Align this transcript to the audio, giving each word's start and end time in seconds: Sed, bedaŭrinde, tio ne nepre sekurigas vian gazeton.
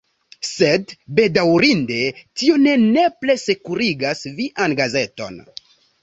Sed, 0.51 0.93
bedaŭrinde, 1.17 1.99
tio 2.41 2.55
ne 2.63 2.73
nepre 2.85 3.35
sekurigas 3.41 4.23
vian 4.39 4.73
gazeton. 4.81 5.37